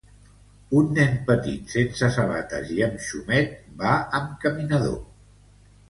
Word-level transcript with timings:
Un 0.79 0.87
nen 0.99 1.13
petit 1.27 1.75
sense 1.77 2.09
sabates 2.17 2.73
i 2.79 2.83
amb 2.89 3.07
xumet 3.11 3.57
va 3.85 3.97
amb 4.23 4.37
caminador. 4.47 5.03